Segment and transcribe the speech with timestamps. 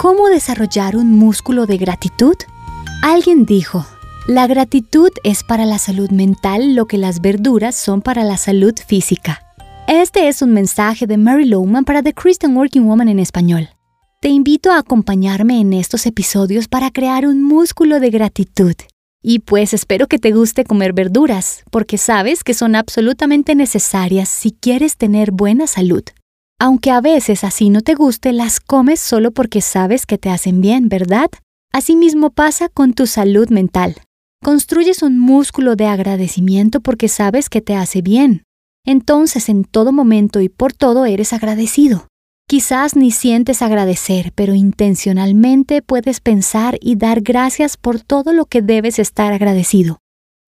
[0.00, 2.36] ¿Cómo desarrollar un músculo de gratitud?
[3.02, 3.84] Alguien dijo,
[4.28, 8.74] la gratitud es para la salud mental lo que las verduras son para la salud
[8.86, 9.40] física.
[9.88, 13.70] Este es un mensaje de Mary Lowman para The Christian Working Woman en español.
[14.20, 18.76] Te invito a acompañarme en estos episodios para crear un músculo de gratitud.
[19.20, 24.52] Y pues espero que te guste comer verduras, porque sabes que son absolutamente necesarias si
[24.52, 26.04] quieres tener buena salud.
[26.60, 30.60] Aunque a veces así no te guste, las comes solo porque sabes que te hacen
[30.60, 31.30] bien, ¿verdad?
[31.72, 33.94] Asimismo pasa con tu salud mental.
[34.42, 38.42] Construyes un músculo de agradecimiento porque sabes que te hace bien.
[38.84, 42.08] Entonces en todo momento y por todo eres agradecido.
[42.48, 48.62] Quizás ni sientes agradecer, pero intencionalmente puedes pensar y dar gracias por todo lo que
[48.62, 49.98] debes estar agradecido.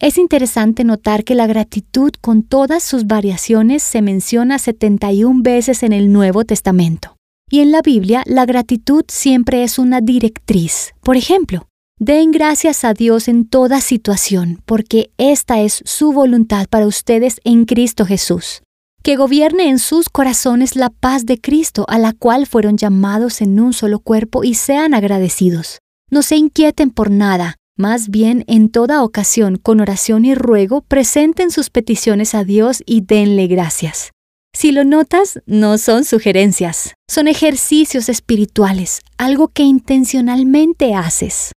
[0.00, 5.92] Es interesante notar que la gratitud con todas sus variaciones se menciona 71 veces en
[5.92, 7.16] el Nuevo Testamento.
[7.50, 10.92] Y en la Biblia la gratitud siempre es una directriz.
[11.02, 11.66] Por ejemplo,
[11.98, 17.64] Den gracias a Dios en toda situación, porque esta es su voluntad para ustedes en
[17.64, 18.62] Cristo Jesús.
[19.02, 23.58] Que gobierne en sus corazones la paz de Cristo, a la cual fueron llamados en
[23.58, 25.80] un solo cuerpo, y sean agradecidos.
[26.08, 31.50] No se inquieten por nada, más bien en toda ocasión, con oración y ruego, presenten
[31.50, 34.10] sus peticiones a Dios y denle gracias.
[34.52, 41.52] Si lo notas, no son sugerencias, son ejercicios espirituales, algo que intencionalmente haces.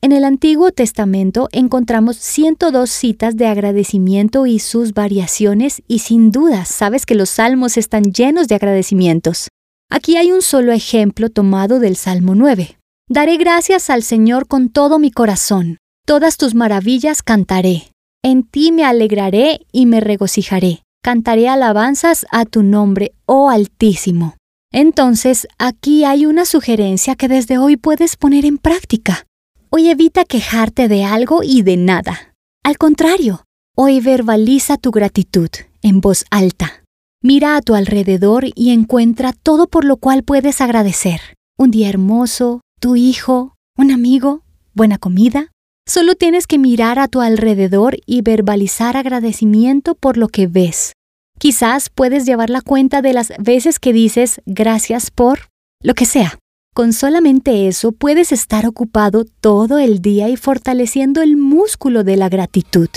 [0.00, 6.64] En el Antiguo Testamento encontramos 102 citas de agradecimiento y sus variaciones y sin duda
[6.64, 9.48] sabes que los salmos están llenos de agradecimientos.
[9.90, 12.78] Aquí hay un solo ejemplo tomado del Salmo 9.
[13.08, 15.78] Daré gracias al Señor con todo mi corazón.
[16.06, 17.92] Todas tus maravillas cantaré.
[18.24, 20.82] En ti me alegraré y me regocijaré.
[21.04, 24.34] Cantaré alabanzas a tu nombre, oh Altísimo.
[24.72, 29.24] Entonces, aquí hay una sugerencia que desde hoy puedes poner en práctica.
[29.70, 32.34] Hoy evita quejarte de algo y de nada.
[32.64, 33.44] Al contrario,
[33.76, 35.50] hoy verbaliza tu gratitud
[35.80, 36.82] en voz alta.
[37.22, 41.20] Mira a tu alrededor y encuentra todo por lo cual puedes agradecer.
[41.56, 44.42] Un día hermoso, tu hijo, un amigo,
[44.74, 45.52] buena comida.
[45.86, 50.92] Solo tienes que mirar a tu alrededor y verbalizar agradecimiento por lo que ves.
[51.38, 55.40] Quizás puedes llevar la cuenta de las veces que dices gracias por
[55.82, 56.38] lo que sea.
[56.74, 62.28] Con solamente eso puedes estar ocupado todo el día y fortaleciendo el músculo de la
[62.28, 62.88] gratitud.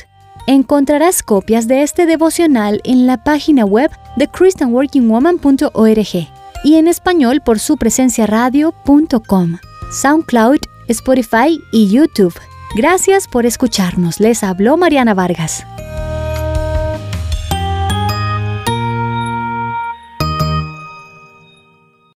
[0.47, 6.27] Encontrarás copias de este devocional en la página web de christianworkingwoman.org
[6.63, 9.57] y en español por su presencia radio.com,
[9.89, 12.33] SoundCloud, Spotify y YouTube.
[12.75, 14.19] Gracias por escucharnos.
[14.19, 15.65] Les habló Mariana Vargas.